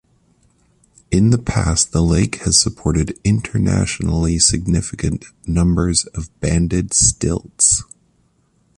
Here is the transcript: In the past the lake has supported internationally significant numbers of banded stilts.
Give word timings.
In 1.11 1.29
the 1.29 1.37
past 1.37 1.91
the 1.91 2.01
lake 2.01 2.37
has 2.37 2.59
supported 2.59 3.19
internationally 3.23 4.39
significant 4.39 5.25
numbers 5.45 6.05
of 6.05 6.27
banded 6.39 6.91
stilts. 6.91 7.83